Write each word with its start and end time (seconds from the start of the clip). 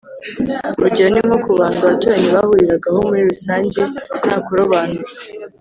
Urugero 0.77 1.07
ni 1.11 1.21
nko 1.27 1.37
kubandwa 1.43 1.83
abaturanyi 1.85 2.27
bahuriragaho 2.35 2.97
muri 3.07 3.21
rusange 3.31 3.81
nta 4.25 4.35
kurobanura 4.45 5.07